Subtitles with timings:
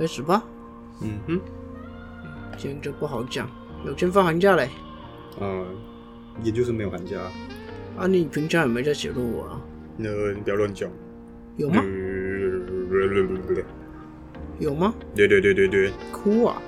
[0.00, 0.42] 开始吧。
[1.02, 1.40] 嗯哼，
[2.56, 3.46] 今天就不好讲，
[3.84, 4.70] 有天放寒假嘞。
[5.38, 5.66] 嗯，
[6.42, 7.18] 研究生没有寒假，
[7.98, 9.60] 啊，你平常有没有在写论文啊？
[9.98, 10.90] 那你不要乱讲。
[11.58, 11.82] 有吗？
[13.46, 13.62] 对
[14.58, 14.94] 有吗？
[15.14, 16.62] 对对对对对，哭啊！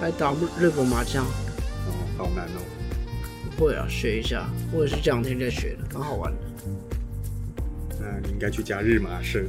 [0.00, 1.26] 还打日本麻将？
[1.26, 2.62] 哦，好难哦。
[3.54, 4.46] 不会啊，学一下。
[4.72, 6.38] 我也是这两天在学的，蛮好玩的。
[8.00, 9.44] 那你应该去加日麻社。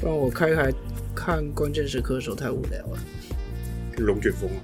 [0.00, 0.72] 不然我开台
[1.14, 2.98] 看关键时刻的时候太无聊了。
[3.98, 4.60] 龙卷风啊，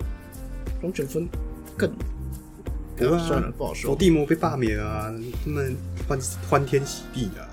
[0.82, 1.28] 龙卷风
[1.76, 1.90] 更
[2.96, 3.96] 不会啊算了，不好伏说。
[3.96, 5.12] 地魔被罢免啊，
[5.44, 5.76] 他们
[6.08, 7.46] 欢欢天喜地啊。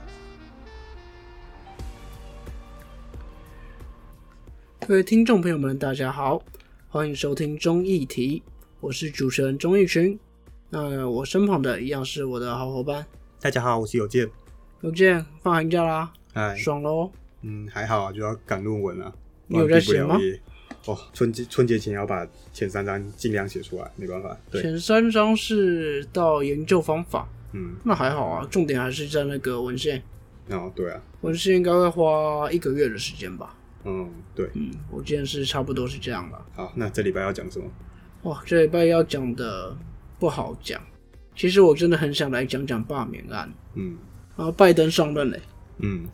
[4.88, 6.41] 各位听众朋友们，大家好，
[6.88, 8.41] 欢迎收听综艺题，
[8.80, 10.18] 我是主持人钟义群。
[10.70, 13.05] 那我身旁的一样是我的好伙伴，
[13.41, 14.30] 大家好，我是有健。
[14.82, 17.12] 有健放寒假啦，哎，爽喽！
[17.45, 19.13] 嗯，还好啊，就要赶论文啊。
[19.48, 20.17] 你有在写吗？
[20.85, 24.35] 哦，春节春节前要把前三章尽量写出来，没办法。
[24.49, 30.01] 对，前三章是到研究方法，嗯，那还好啊，重点还是在那个文献，
[30.49, 33.55] 哦，对啊，文献应该会花一个月的时间吧？
[33.84, 34.49] 嗯，对。
[34.54, 36.43] 嗯，我今天是差不多是这样吧。
[36.55, 37.66] 好，那这礼拜要讲什么？
[38.23, 39.76] 哇，这礼拜要讲的
[40.20, 40.82] 不好讲，
[41.35, 43.98] 其实我真的很想来讲讲罢免案，嗯
[44.35, 45.40] 然后拜登上任嘞。
[45.79, 46.05] 嗯，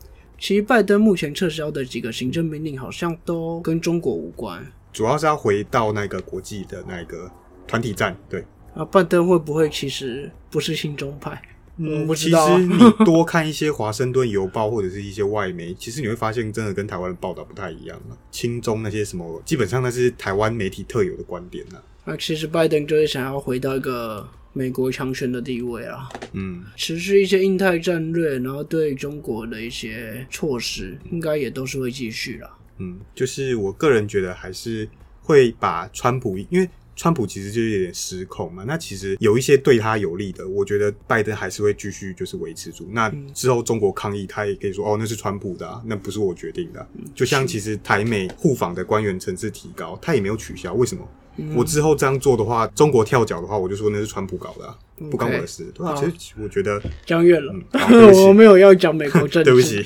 [0.42, 4.60] 其实拜登目前撤销的几个行政命令好像都跟中国无关。
[4.92, 7.30] 主要是要回到那个国际的那个
[7.64, 8.16] 团体战。
[8.28, 11.40] 对，啊，拜登会不会其实不是亲中派？
[11.78, 18.18] 我不知其实你多看一些《华盛顿邮报》或者是一些外媒， 其实你会发现，真的跟台湾的报道不太一样了。
[18.32, 21.80] 亲中那些什么，基本上那是台湾媒体特有的观点啊。
[22.04, 32.50] 那其实拜登就是想要回到一个美国强权的地位啊，嗯，持续一些印太战略，然后对中国的一些措施，应该也都是会继续啦。
[32.78, 34.88] 嗯，就是我个人觉得还是
[35.20, 38.64] 会把川普，因为川普其实就是有点失控嘛。
[38.66, 42.86] 那其实有一些对他有利的，我觉得拜登还是会继续就是维持住。
[42.92, 51.08] 那之后中国抗议，他也可以说哦，那是川普的、啊，那不是我决定的啊、就像其实台美互访的官员层次提高，他也没有取消，为什么？
[51.54, 54.76] 我之后这样做的话，中国跳脚的话，我就说那是川普搞的、啊，
[55.10, 55.64] 不关我的事。
[55.74, 56.10] 对。
[56.18, 57.54] 其实我觉得，讲远了，
[58.26, 59.44] 我没有要讲美国政治。
[59.50, 59.84] 对不起，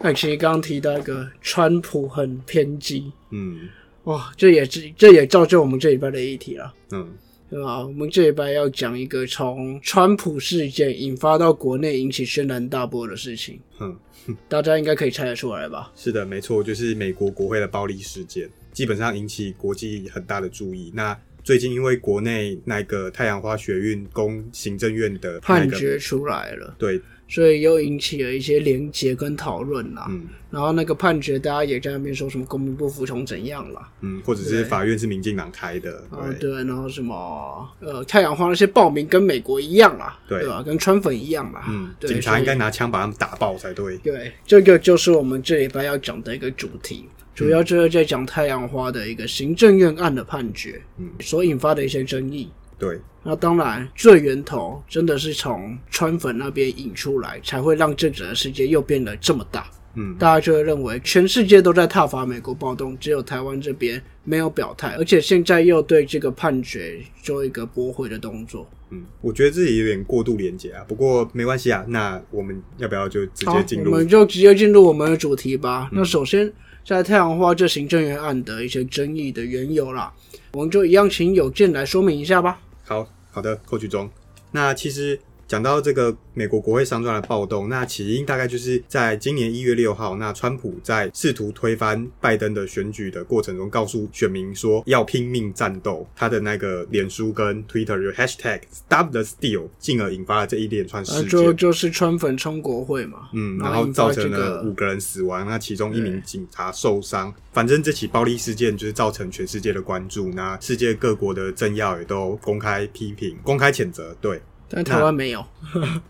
[0.00, 3.68] 那其实刚刚提到一个川普很偏激，嗯。
[4.04, 6.74] 哇，这也是这也造就我们这礼拜的议题了。
[6.90, 7.06] 嗯
[7.52, 7.86] 对吧？
[7.86, 13.94] 我们这一拜要讲一个从川普事件引发到国内引起轩然大波的事情，嗯。
[14.48, 15.92] 大家应该可以猜得出来吧？
[15.96, 20.92] 是的，没错，就是美国国会的暴力事件，基本上引起国际很大的注意。
[20.94, 27.00] 那最近因为国内那个太阳花学运攻行政院的、那个、判决出来了，对，
[27.32, 30.06] 所以又引起了一些连结跟讨论啦。
[30.10, 40.62] 嗯然后那个判决，大家也在那边说什么公民不服从怎样啦，嗯，或者是法院是民进党开的，啊对，对，然后什么呃太阳花那些报名跟美国一样啦，对吧？
[40.62, 43.96] 跟川粉一样啦，嗯，对警察应该拿枪把他们打爆才对。
[44.04, 52.50] 对，这个就是我们这礼拜要讲的一个主题，主要就是在讲太阳花的一个行政院案的判决，嗯，所引发的一些争议。
[52.82, 59.70] 对，那当然，最源头真的是从川粉那边引出来，才会让这整个世界又变得这么大。
[59.94, 68.68] 嗯大家就会认为全世界都在挞伐美国暴动，只有台湾这边没有表态，而且现在又对这个判决做一个驳回的动作。
[68.90, 71.84] 嗯，我觉得自己有点过度连接啊，不过没关系啊。
[71.86, 73.92] 那我们要不要就直接，进入？
[73.92, 75.88] 我们就直接进入我们的主题吧。
[75.92, 76.52] 那首先，
[76.84, 80.12] 在太阳花这行政院案的一些争议的缘由啦，
[80.54, 82.58] 我们就一样请有健来说明一下吧。
[82.84, 84.10] 好好的，扣取中。
[84.50, 85.20] 那其实
[85.52, 101.56] 讲到这个美国国会商专的暴动，那起因大概就是在今年一月六号，那川普在试图推翻拜登的选举的过程中，告诉选民说要拼命战斗，他的那个脸书跟 Twitter 有 Hashtag Stop the Steal，进而引发了这一连串啊，事就件。
[101.58, 107.30] 就是川粉冲国会嘛，嗯，然然后造成了五个人死亡，那其中一名警察受伤。
[107.52, 114.16] 反正这起暴力事件就是造成全世界的关注，那世界各国的政要也都公开批评、公开谴责。
[114.18, 114.40] 对，
[114.74, 115.44] 但台湾没有。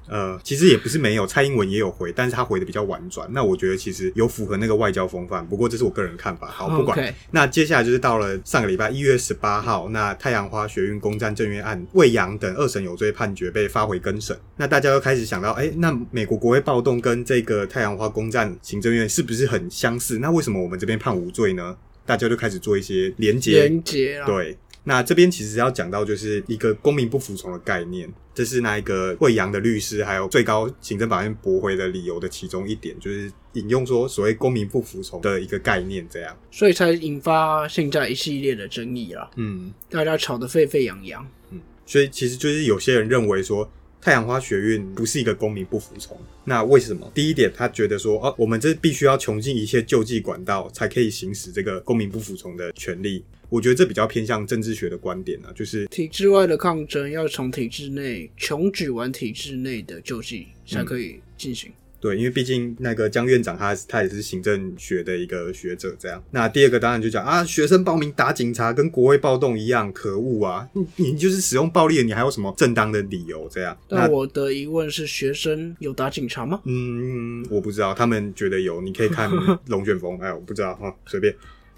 [0.08, 3.28] 呃，其实也不是没有，蔡英文也有回，但是他回的比较婉转。
[3.32, 6.46] 那我觉得其实有符合那个外交风范，不过这是我个人看法。
[6.46, 7.14] 好，不管。
[7.32, 14.36] 那接下来就是到了上个礼拜一月十八号，那太阳花学运攻占政院案，魏阳等二审有罪判决被发回更审。
[14.56, 20.18] 那大家都开始想到，哎、那美国国会暴动跟这个太阳花攻占行政院是不是很相似？
[20.18, 21.76] 那为什么我们这边判无罪呢？
[22.04, 23.52] 大家就开始做一些连结。
[23.52, 36.36] 连结啊，对，那这边其实要讲到就是一个公民不服从的概念，这是那一个惠阳的律师还有最高行政法院驳回的理由的其中一点，就是引用说所谓公民不服从的一个概念，这样。
[36.50, 41.26] 所以才引发现在一系列的争议啦，嗯大家吵得沸沸扬扬。
[41.50, 43.70] 嗯，所以其实就是有些人认为说。
[44.04, 47.08] 太阳花学运不是一个公民不服从，那为什么？
[47.14, 53.24] 第一点，他觉得说，哦，我们这必须要穷尽一切救济管道，才可以行使这个公民不服从的权利。
[53.48, 61.70] 我觉得这比较偏向政治学的观点啊，就是体制外的抗争要从体制内穷举完体制内的救济才可以进行。
[62.02, 66.20] 对，因为毕竟那个江院长他他也是行政学的一个学者，这样。
[66.32, 70.68] 那第二个当然就讲啊，学生报名打警察跟国会暴动一样，可恶啊！
[70.74, 73.48] 你你就是使用暴力，你还有什么正当的理由？
[73.48, 73.78] 这样。
[73.88, 76.60] 那我的疑问是，学生有打警察吗？
[76.64, 79.30] 嗯，我不知道，他们觉得有，你可以看
[79.68, 81.32] 龙卷风，哎，我不知道哈，随便。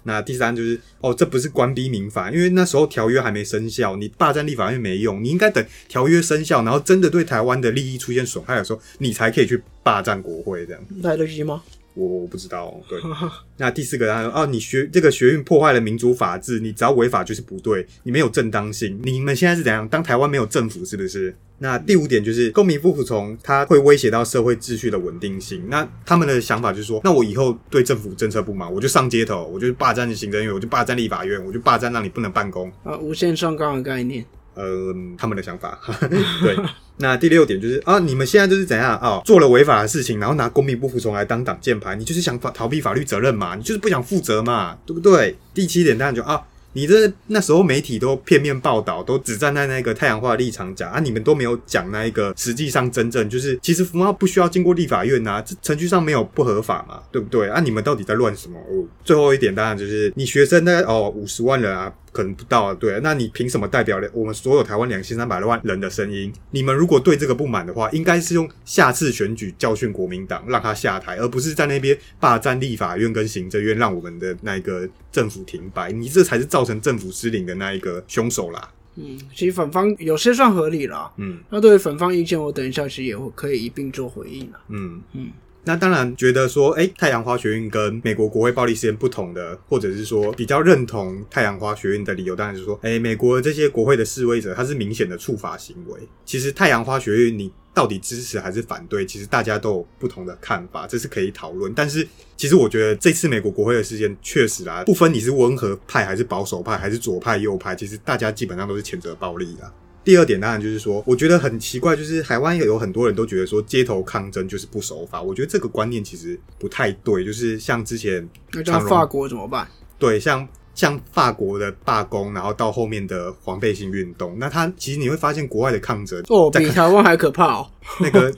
[0.05, 10.81] 那第三就是哦，这不是官逼民反，因为那时候条约还没生效，你霸占立法院没用，你应该等条约生效，然后真的对台湾的利益出现损害的时候，你才可以去霸占国会这样。
[11.01, 11.61] 来得及吗？
[11.95, 12.99] 我我不知道，对。
[13.57, 18.99] 那第四个，他说哦，你学这个学运破坏了民主法治，你只要违法就是不对，你没有正当性。
[19.03, 19.87] 你们现在是怎样？
[19.87, 21.35] 当台湾没有政府是不是？
[21.57, 25.63] 那第五点就是公民不服从，它会威胁到社会秩序的稳定性。
[25.69, 32.69] 那他们的想法就是说，那我以后对政府政策不满，我就上街头，我就霸占行政院，我就霸占立法院，我就霸占让你不能办公。
[32.83, 34.25] 啊，无限上纲的概念。
[34.55, 35.79] 呃，他们的想法。
[36.41, 36.57] 对，
[36.97, 45.35] 那第六点就是啊，你们现在就是怎样啊，做了违法的事情，然后拿公民不服从来当挡箭牌，你就是想法逃避法律责任嘛，你就是不想负责嘛，对不对？
[45.53, 46.41] 第七点当然就啊。
[46.77, 57.47] 你这那时候媒体都片面报道，都只站在那个太阳花的立场讲啊，你们都没有讲那一个实际上真正就是，其实服贸不需要经过立法院呐、这程序上没有不合法嘛，对不对？
[57.47, 58.59] 啊，你们到底在乱什么？
[58.59, 66.31] 哦，最后一点当然就是你学生大概哦五十万人啊，可能不到啊，对，那你凭什么代表了我们所有台湾两千三百多万人的声音？
[66.51, 75.91] 你们如果对这个不满的话，应该是用下次选举教训国民党，让他下台，而不是在那边霸占立法院跟行政院，让我们的那个政府停摆。
[75.91, 78.71] 你这才是造成政府失灵的那一个凶手啦。
[78.95, 81.11] 嗯，其实反方有些算合理了。
[81.17, 84.61] 嗯那对于反方意见，我等一下其实也会可以一并做回应啦。
[84.69, 85.31] 嗯嗯。
[85.65, 95.99] 那当然，觉得说，哎、太阳花学运跟美国国会暴力事件不同的，或者是说比较认同太阳花学运的理由，当然是说，哎、美国这些国会的示威者，他是明显的触法行为。
[96.23, 101.73] 其实太阳花学运，你到底支持还是反对，其实大家都有不同的看法，这是可以讨论。
[101.73, 102.07] 但是，
[102.37, 109.73] 其实我觉得这次美国国会的事件，确实啊，不分你是温和派还是保守派，还是左派右派，其实大家基本上都是谴责暴力的。
[110.05, 117.25] 第二点当然就是说，我觉得很奇怪，就是台湾有很多人都觉得说街头抗争就是不守法，我觉得这个观念其实不太对。
[117.25, 119.67] 就是像之前那这样长荣法国怎么办？
[119.97, 127.71] 对像像法国的罢工，然后到后面的黄背心运动，那他其实你会发现国外的抗争哦，比台湾还可怕哦。
[127.99, 128.31] 那个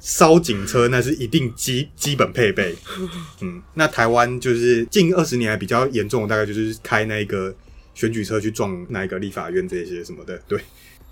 [0.00, 2.76] 烧警车那是一定基基本配备。
[3.40, 7.54] 嗯，那台湾就是近二十年来比较严重的，大概就是开那个
[7.94, 10.36] 选举车去撞那个立法院这些什么的。
[10.48, 10.60] 对，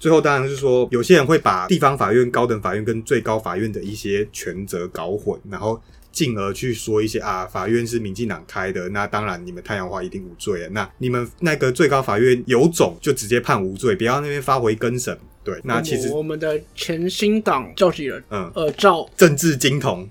[0.03, 5.81] 最后当然是说，有些人会把地方法院、高等法院跟最高法院的一些权责搞混，然后。
[6.13, 10.69] 进而去说一些啊，法院是民进党开的，那当然你们太阳花一定无罪了。
[10.69, 15.19] 那你们那个最高法院有种就直接判无罪，不要那边发回更审。
[15.43, 20.07] 对，那其实我我们的前新党召集人，嗯，呃，赵政治金童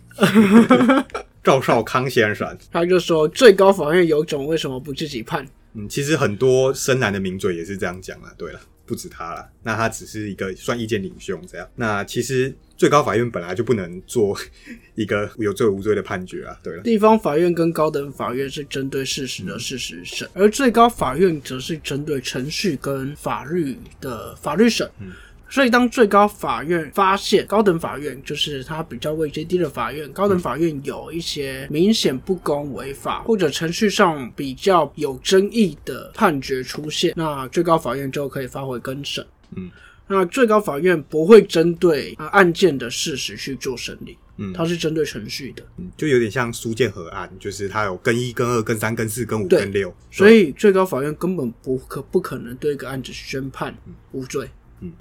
[1.43, 5.45] 赵少康先生， 他就说，最高法院有种，为什么不自己判？
[5.75, 8.33] 嗯，其实很多深蓝的名嘴也是这样讲啊。
[8.35, 8.59] 对了，
[8.91, 11.65] 不止他了，那他只是一个算意见领袖这样。
[11.77, 14.37] 那其实最高法院本来就不能做
[14.95, 16.59] 一个有罪无罪的判决啊。
[16.61, 24.91] 对了，地方法院跟高等法院是针对事实的事实审，而最高法院则是针对程序跟法律的法律审。
[25.51, 39.25] 所以，当最高法院发现高等法院就是它比较位阶低的法院，高等法院有一些明显不公、违法或者程序上比较有争议的判决出现，那最高法院就可以发回更审。
[39.57, 39.69] 嗯，
[40.07, 45.61] 那最高法院不会针对啊案件的事实去做审理，嗯它是针对程序的。
[45.77, 53.77] 嗯，就有点像苏建和案，就是它有跟一、跟二、跟三、跟四、跟五、对跟六，所以最高法院根本不可不可能对一个案子宣判
[54.13, 54.45] 无罪。
[54.45, 54.51] 嗯，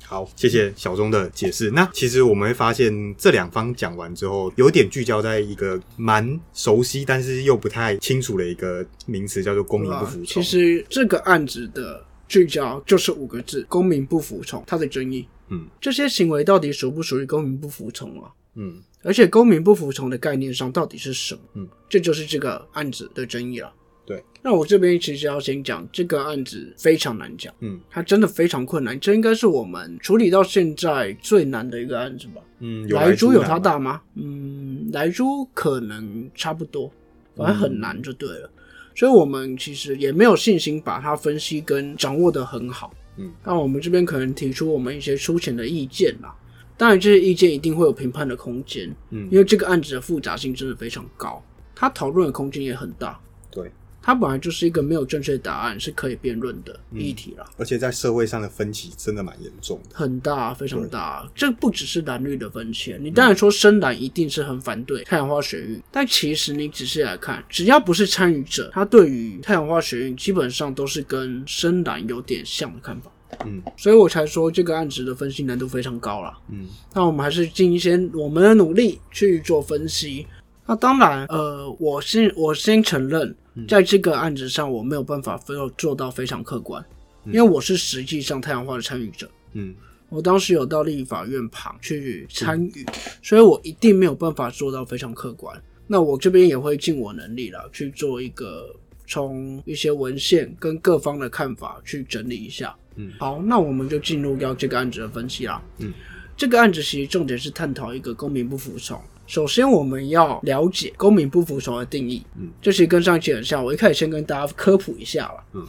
[0.05, 1.71] 好，谢谢小钟的解释。
[1.71, 10.25] 那其实我们会发现，这两方讲完之后，有点聚焦在一个蛮熟悉，但是又不太清楚的一个名词，叫做公民不服从。
[10.25, 14.63] 其实这个案子的聚焦就是五个字：公民不服从。
[14.67, 18.31] 它的争议，嗯这些行为到底属不属于公民不服从啊？
[18.55, 21.41] 嗯而且公民不服从的概念上到底是什么？
[21.55, 23.73] 嗯，这就是这个案子的争议了。
[24.07, 32.43] 对，那我这边其实要先讲这个案子非常难讲，嗯它真的非常困难，这应该是我们处理到现在最难的一个案子吧。
[32.59, 33.59] 嗯，有莱猪有它？
[33.59, 34.01] 大吗？
[34.17, 36.93] 嗯，莱猪可能差不多，
[37.37, 38.51] 反正很难就对了。
[38.95, 42.93] 所以我们其实也没有信心把它分析跟掌握的很好。
[43.17, 46.35] 嗯，那我们这边可能提出我们一些粗浅的意见啦。
[46.77, 51.43] 当然，这些意见一定会有评判的空间，嗯因为这个案子的复杂性真的非常高，
[51.75, 53.21] 它讨论的空间也很大。
[53.51, 53.71] 对，
[54.03, 57.45] 它本来就是一个没有正确答案是可以辩论的嗯议题啦。
[57.59, 59.97] 而且在社会上的分歧真的蛮严重的。
[59.97, 61.31] 很大，非常大。
[61.35, 73.11] 这不只是蓝绿的分歧，你当然说深蓝一定是很反对太阳花学运，但其实你仔细来看，只要不是参与者，他对于太阳花学运基本上都是跟深蓝有点像的看法。
[73.47, 76.37] 嗯所以我才说这个案子的分析难度非常高啦。
[76.51, 80.27] 嗯那我们还是尽一些我们的努力去做分析。
[80.71, 83.35] 那当然，呃，我先我先承认，
[83.67, 86.81] 在这个案子上我没有办法非要做到非常客观，
[87.27, 89.29] 因为我是实际上太阳花的参与者。
[89.55, 89.75] 嗯
[90.11, 92.87] 我当时有到立法院旁去参与，
[93.21, 95.61] 所以我一定没有办法做到非常客观。
[95.89, 98.73] 那我这边也会尽我能力了，去做一个
[99.09, 102.73] 从一些文献跟各方的看法去整理一下。
[102.95, 105.61] 嗯，好，那我们就进入到这个案子的分析啦。
[105.79, 105.93] 嗯，
[106.37, 109.01] 这个案子其实重点是探讨一个公民不服从。
[109.31, 112.21] 首先，我们要了解公民不服从的定义。
[112.37, 115.45] 嗯，这其实跟上一期很像，我一开始先跟大家科普一下了。
[115.53, 115.65] 嗯，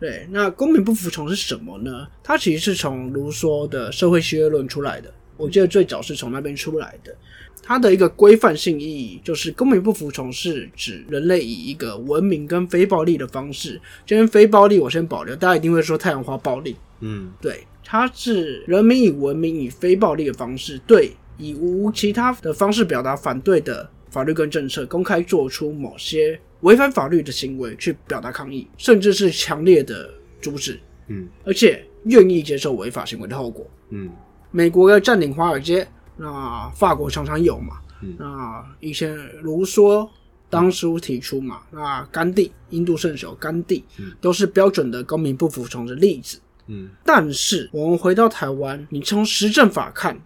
[0.00, 2.08] 对，那公民不服从是什么呢？
[2.24, 7.14] 它其实是从卢梭的社会契约论出来的，我记得最早是从那边出来的。
[7.62, 30.08] 它的一个规范性意义就是，公民不服从是指人类以一个文明跟非暴力的方式，这边非暴力我先保留，大家一定会说太阳花暴力，嗯对，它是人民以文明以非暴力的方式，对以无其他的方式表达反对的法律跟政策，公开做出某些违反法律的行为去表达抗议，甚至是强烈的
[30.40, 31.28] 阻止，嗯。
[31.44, 33.66] 而且愿意接受违法行为的后果。
[33.90, 34.10] 嗯。
[34.50, 35.86] 美国要占领华尔街，
[36.16, 37.78] 那法国常常有嘛。
[38.02, 38.14] 嗯。
[38.18, 40.08] 那以前卢梭
[40.50, 43.82] 当初提出嘛，那甘地，印度圣手甘地，
[44.20, 46.38] 都是标准的公民不服从的例子。
[46.66, 46.90] 嗯。
[47.04, 50.20] 但是我们回到台湾，你从实证法看，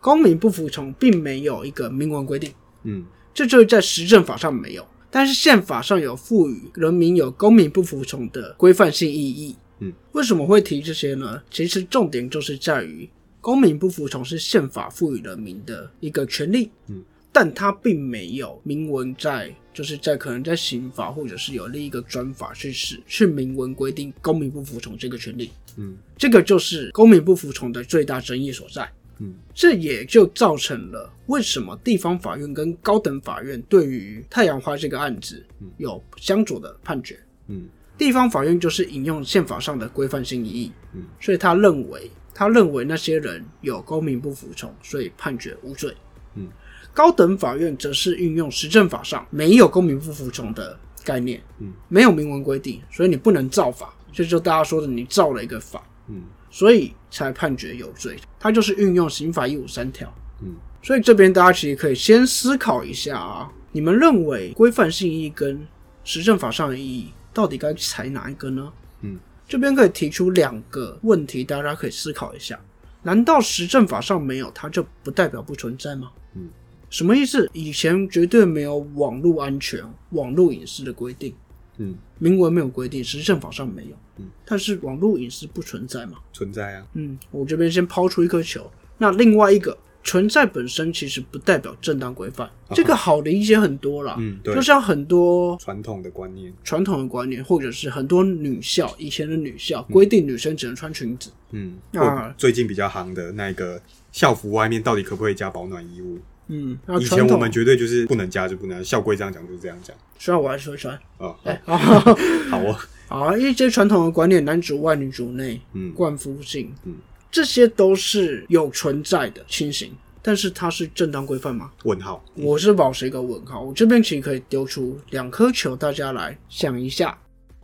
[0.00, 2.52] 公民不服从并没有一个明文规定，
[2.84, 3.04] 嗯
[3.34, 9.54] 这就是在实政法上没有，但是宪法上有赋予人民有公民不服从的规范性意义。
[9.78, 11.40] 嗯，为什么会提这些呢？
[11.50, 13.08] 其实重点就是在于
[13.40, 16.70] 公民不服从是宪法赋予人民的一个权利。
[16.88, 17.02] 嗯，
[17.32, 25.50] 但它并没有明文在，就是在可能在刑法或者是有另一个专法去使去明文规定公民不服从这个权利。
[25.76, 28.90] 嗯这个就是公民不服从的最大争议所在。
[29.20, 29.34] 嗯。
[29.54, 35.44] 这也就造成了为什么地方法院跟高等法院对于太阳花这个案子
[35.76, 37.18] 有相左的判决。
[37.46, 37.68] 嗯。
[37.98, 45.94] 地方法院就是引用宪法上的规范性意义，嗯，所以他认为他认为那些人有公民不服从，所以判决无罪。
[46.34, 46.48] 嗯，
[46.94, 50.74] 高等法院则是运用实证法上没有公民不服从的
[51.04, 58.18] 概念，嗯，没有明文规定，所以你不能造法，这就大家说的你造了一个法，嗯所以才判决有罪。
[58.38, 60.12] 他就是运用刑法一五三条。
[60.42, 65.60] 嗯所以这边大家其实可以先思考一下啊，你们认为规范性意义跟
[66.04, 68.72] 实证法上的意义到底该采哪一个呢？
[69.02, 72.58] 嗯，这边可以提出两个问题，大家可以思考一下。
[73.02, 76.10] 难道实证法上没有，它就不代表不存在吗？
[76.34, 76.48] 嗯，
[76.88, 77.50] 什么意思？
[77.52, 81.34] 以前绝对没有网络安全、网络隐私的规定，
[81.82, 83.96] 嗯，明文没有规定，实证法上没有。
[84.18, 86.18] 嗯，但是网络隐私不存在嘛？
[86.32, 86.86] 存在啊。
[86.92, 88.70] 嗯，我这边先抛出一颗球。
[88.98, 94.16] 那另外一个存在本身其实不代表正当规范，这个好理解很多啦。
[94.18, 96.52] 嗯，对就，像很多传统的观念。
[96.62, 103.80] 传统的观念，或者是很多女校以前的女校规定女生只能穿裙子，嗯，啊最近比较行的那个
[104.12, 106.18] 校服外面到底可不可以加保暖衣物？
[106.52, 109.96] 嗯，那以前我们绝对就是不能加就不能，校规这样讲就是这样讲。
[110.18, 112.00] 虽然我还是会穿，啊，哎、好，啊，
[112.50, 112.76] 好哦，
[113.08, 116.94] 啊，一些传统的观念，男主外女主内，嗯冠夫姓，嗯，
[117.30, 121.70] 这些都是有存在的情形，但是它是正当规范吗？
[121.84, 122.24] 问号。
[122.34, 123.62] 我是保持一个问号。
[123.62, 127.16] 我这边其实可以丢出两颗球，大家来想一下。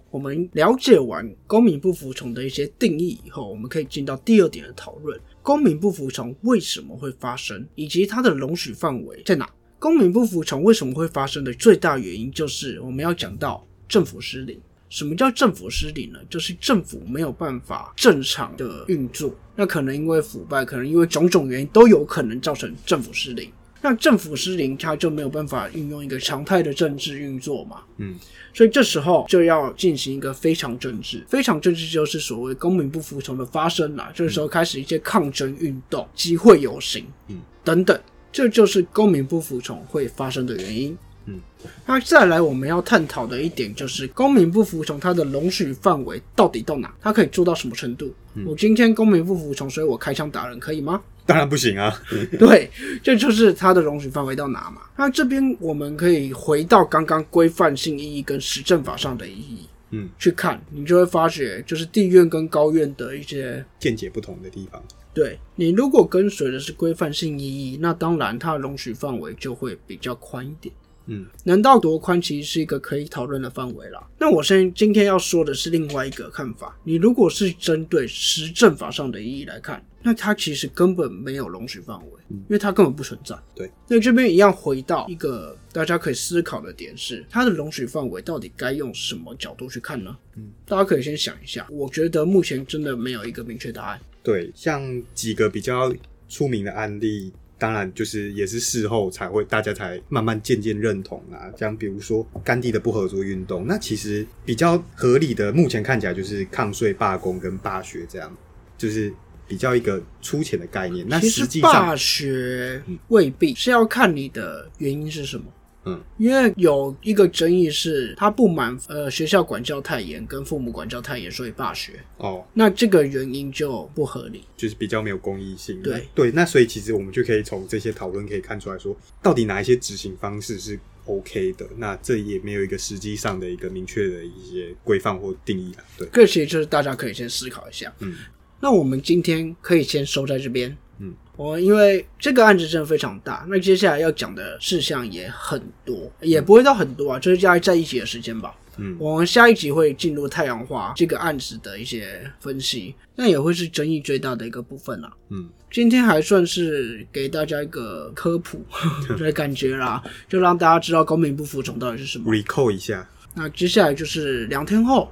[0.08, 9.48] 我们了解完公民不服从的一些定义以后，我们可以进到第二点的讨论：公民不服从为什么会发生，以及它的容许范围在哪？
[9.78, 14.60] 公民不服从为什么会发生的最大原因，就是我们要讲到政府失灵。
[14.88, 16.18] 什么叫政府失灵呢？
[16.28, 23.48] 就是政府没有办法正常的运作，那可能因为腐败，可能因为种种原因都有可能造成政府失灵。
[23.82, 27.82] 那政府失灵，他就没有办法运用一个常态的政治运作嘛。
[27.98, 28.16] 嗯，
[28.52, 34.10] 所以这时候就要进行一个非常政治，非常政治就是所谓公民不服从的发生啦。
[34.14, 37.98] 这时候开始一些抗争运动、集会游行，嗯，等等，
[38.32, 40.96] 这就是公民不服从会发生的原因。
[41.26, 41.40] 嗯，
[41.84, 46.94] 那再来我们要探讨的一点就是公民不服从它的容许范围到底到哪？
[47.00, 48.14] 它可以做到什么程度？
[48.46, 51.02] 我今天公民不服从，所以我开枪打人可以吗？
[51.26, 51.92] 当然不行啊。
[52.38, 52.70] 对，
[53.02, 54.82] 这就是它的容许范围到哪嘛。
[54.96, 64.82] 那这边我们可以回到刚刚规范性意义跟实证法上的意义，嗯，去看，你就会发觉，就是地院跟高院的一些，见解不同的地方。
[65.12, 70.74] 对你如果跟随的是规范性意义，那当然它的容许范围就会比较宽一点。
[71.06, 74.06] 嗯，能到多宽其实是一个可以讨论的范围啦。
[74.18, 76.76] 那我现在今天要说的是另外一个看法。
[76.84, 83.36] 你如果是针对实证法上的意义来看，那它其实根本没有容许范围，因为它根本不存在。
[83.54, 90.16] 对，那这边一样回到一个大家可以思考的点是，它的容许范围到底该用什么角度去看呢？
[90.36, 91.66] 嗯，大家可以先想一下。
[91.70, 94.00] 我觉得目前真的没有一个明确答案。
[94.22, 95.92] 对，像几个比较
[96.28, 97.32] 出名的案例。
[97.58, 101.48] 当然，就是也是事后才会，大家才慢慢渐渐认同啊。
[101.56, 108.36] 像比如说甘地的不合作运动，那其实比较合理的，目前看起来就是抗税、罢工跟罢学这样，
[108.76, 109.12] 就是
[109.48, 111.06] 比较一个粗浅的概念。
[111.08, 115.44] 那其实际，罢学未必是要看你的原因是什么。
[115.86, 121.92] 嗯，因为有一个争议是，他不满呃学校管教太严，跟父母管教太严，所以罢学。
[122.18, 124.42] 哦，那这个原因就不合理。
[124.56, 125.80] 就是比较没有公益性。
[125.82, 131.64] 对对，那所以其实我们就可以从这些讨论可以看出来说，到底哪一些执行方式是 OK 的？
[131.76, 135.84] 那这也没有一个实际上的一个明确的一些规范或定义啊。
[135.96, 137.94] 对，这其实就是大家可以先思考一下。
[138.00, 138.16] 嗯，
[138.60, 140.76] 那我们今天可以先收在这边。
[140.98, 148.54] 嗯，我因为这个案子真的非常大，那接下来要讲的事项也很多，也不会到很多啊，就是加在一起的时间吧。
[148.78, 155.10] 嗯，我们下一集会进入太阳花这个案子的一些分析，那也会是争议最大的一个部分啦。
[155.30, 158.62] 嗯，今天还算是给大家一个科普
[159.16, 162.30] 的感觉啦，就让大家知道公民不服从到底是什么。
[162.30, 163.08] recall 一下。
[163.34, 165.10] 那接下来就是两天后，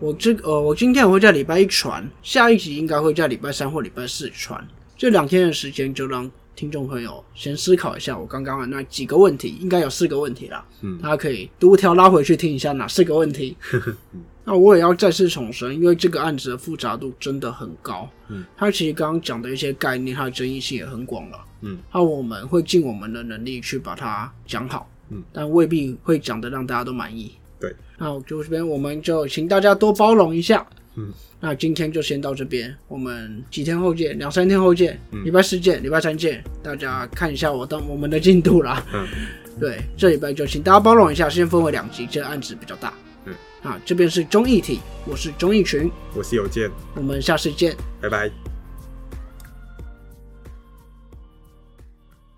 [0.00, 4.66] 我这呃，我今天我会在礼拜一传，下一集应该会在礼拜三或礼拜四传。
[4.96, 10.64] 这两天的时间就让听众朋友先思考一下我刚刚的那几个问题，应该有四个问题啦。
[10.80, 13.56] 嗯大家可以独条拉回去听一下哪四个问题。
[14.48, 18.08] 那我也要再次重申，因为这个案子的复杂度真的很高。
[18.28, 21.38] 嗯，它其实刚刚讲的一些概念，它的争议性也很广了。
[21.62, 24.88] 嗯，那我们会尽我们的能力去把它讲好。
[25.10, 27.32] 嗯，但未必会讲的让大家都满意。
[27.58, 30.64] 对，那我就这边我们就请大家多包容一下。
[30.96, 38.82] 嗯，那今天就先到这边，我们几天后见，两三天后见，嗯礼拜四见，礼拜三见，大家看一下我当我们的进度啦。
[38.92, 39.06] 嗯，
[39.60, 42.92] 对，这礼拜就请大家包容一下，先分为两集，这案子比较大。
[43.26, 47.76] 嗯，啊，这边是综艺体，我是综艺群，我是有健，我们下次见。
[48.00, 48.55] 拜拜。